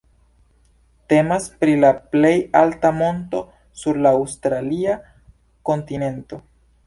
Temas 1.11 1.43
pri 1.63 1.75
la 1.81 1.91
plej 2.15 2.31
alta 2.61 2.91
monto 3.01 3.43
sur 3.83 4.01
la 4.07 4.15
aŭstralia 4.21 4.95
kontinento. 5.71 6.41